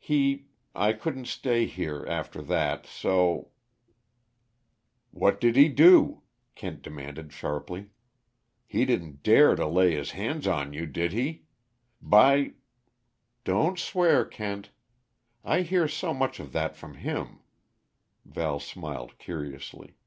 [0.00, 3.50] He I couldn't stay here, after that, so"
[5.20, 6.22] "What did he do?"
[6.54, 7.90] Kent demanded sharply.
[8.66, 11.44] "He didn't dare to lay his hands on you did he?
[12.00, 12.54] By"
[13.44, 14.70] "Don't swear, Kent
[15.44, 17.40] I hear so much of that from him!"
[18.24, 19.98] Val smiled curiously.